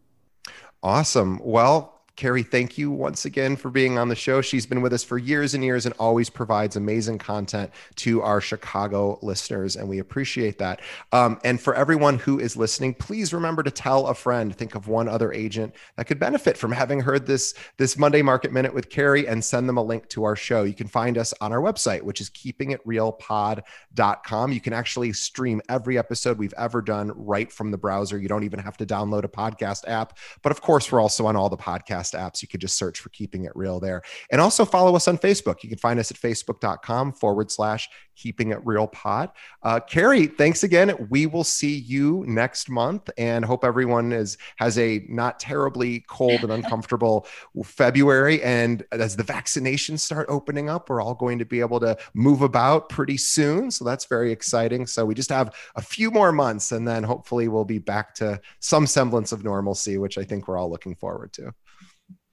awesome. 0.86 1.39
Well 1.44 1.95
Carrie, 2.15 2.43
thank 2.43 2.77
you 2.77 2.91
once 2.91 3.25
again 3.25 3.57
for 3.57 3.69
being 3.69 3.98
on 3.98 4.07
the 4.07 4.15
show. 4.15 4.41
She's 4.41 4.65
been 4.65 4.81
with 4.81 4.93
us 4.93 5.03
for 5.03 5.17
years 5.17 5.53
and 5.53 5.65
years 5.65 5.86
and 5.86 5.93
always 6.00 6.29
provides 6.29 6.77
amazing 6.77 7.17
content 7.17 7.72
to 7.98 8.22
our 8.22 8.39
Chicago 8.39 9.19
listeners, 9.22 9.75
and 9.75 9.89
we 9.89 10.00
appreciate 10.00 10.57
that. 10.60 10.79
Um, 11.12 11.41
and 11.43 11.60
for 11.60 11.75
everyone 11.75 12.17
who 12.17 12.39
is 12.39 12.55
listening, 12.55 12.93
please 12.93 13.34
remember 13.34 13.63
to 13.63 13.72
tell 13.72 14.07
a 14.07 14.13
friend. 14.13 14.55
Think 14.55 14.75
of 14.75 14.88
one 14.88 15.10
other 15.10 15.34
agent 15.34 15.75
that 15.98 16.05
could 16.05 16.17
benefit 16.17 16.57
from 16.57 16.72
having 16.72 17.01
heard 17.01 17.27
this 17.27 17.53
this 17.75 17.98
Monday 17.98 18.22
Market 18.22 18.53
Minute 18.53 18.74
with 18.74 18.89
Carrie, 18.89 19.27
and 19.27 19.43
send 19.43 19.67
them 19.67 19.75
a 19.75 19.84
link 19.84 20.07
to 20.10 20.24
our 20.24 20.38
show. 20.38 20.63
You 20.63 20.74
can 20.74 20.88
find 20.88 21.17
us 21.17 21.34
on 21.41 21.51
our 21.51 21.60
website, 21.60 22.01
which 22.01 22.22
is 22.22 22.29
keepingitrealpod.com. 22.29 24.51
You 24.53 24.62
can 24.62 24.72
actually 24.72 25.12
stream 25.12 25.62
every 25.67 25.98
episode 25.98 26.38
we've 26.38 26.53
ever 26.57 26.81
done 26.81 27.12
right 27.13 27.51
from 27.51 27.72
the 27.72 27.77
browser. 27.77 28.17
You 28.17 28.29
don't 28.29 28.45
even 28.45 28.60
have 28.60 28.77
to 28.77 28.86
download 28.86 29.25
a 29.25 29.27
podcast 29.27 29.86
app. 29.89 30.17
But 30.41 30.53
of 30.53 30.62
course, 30.62 30.89
we're 30.89 31.01
also 31.01 31.25
on 31.25 31.36
all 31.36 31.50
the 31.50 31.57
podcast 31.57 32.05
podcast 32.06 32.20
apps. 32.20 32.42
You 32.42 32.48
could 32.48 32.62
just 32.62 32.78
search 32.78 33.00
for 33.00 33.10
Keeping 33.10 33.46
It 33.46 33.52
Real 33.56 33.80
there. 33.80 34.02
And 34.32 34.42
also 34.42 34.66
follow 34.66 34.96
us 34.96 35.08
on 35.08 35.18
Facebook. 35.18 35.64
You 35.64 35.70
can 35.70 35.78
find 35.78 36.00
us 36.00 36.12
at 36.12 36.18
facebook.com 36.18 37.14
forward 37.14 37.52
slash 37.52 37.90
Keeping 38.16 38.52
It 38.52 38.60
Real 38.64 38.88
Pod. 38.88 39.32
Uh, 39.62 39.80
Carrie, 39.80 40.28
thanks 40.28 40.64
again. 40.64 41.08
We 41.10 41.26
will 41.26 41.44
see 41.44 41.76
you 41.76 42.24
next 42.28 42.70
month 42.70 43.10
and 43.18 43.44
hope 43.44 43.66
everyone 43.66 44.14
is 44.14 44.38
has 44.58 44.78
a 44.78 45.06
not 45.10 45.40
terribly 45.40 46.06
cold 46.08 46.42
and 46.42 46.52
uncomfortable 46.52 47.28
February. 47.64 48.42
And 48.42 48.84
as 48.92 49.16
the 49.16 49.24
vaccinations 49.24 50.00
start 50.00 50.28
opening 50.30 50.70
up, 50.70 50.90
we're 50.90 51.02
all 51.02 51.16
going 51.16 51.40
to 51.40 51.46
be 51.46 51.60
able 51.60 51.80
to 51.82 51.98
move 52.14 52.42
about 52.42 52.90
pretty 52.90 53.18
soon. 53.18 53.70
So 53.70 53.84
that's 53.84 54.06
very 54.06 54.32
exciting. 54.32 54.88
So 54.88 55.06
we 55.06 55.14
just 55.14 55.30
have 55.30 55.54
a 55.76 55.82
few 55.82 56.10
more 56.10 56.32
months 56.32 56.72
and 56.72 56.88
then 56.88 57.04
hopefully 57.04 57.48
we'll 57.48 57.66
be 57.66 57.80
back 57.80 58.16
to 58.16 58.40
some 58.60 58.88
semblance 58.88 59.32
of 59.32 59.44
normalcy, 59.44 59.98
which 59.98 60.18
I 60.18 60.24
think 60.24 60.48
we're 60.48 60.58
all 60.58 60.70
looking 60.70 60.96
forward 60.96 61.34
to. 61.34 61.54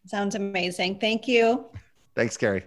Sounds 0.07 0.35
amazing. 0.35 0.99
Thank 0.99 1.29
you. 1.29 1.67
Thanks, 2.15 2.37
Carrie. 2.37 2.65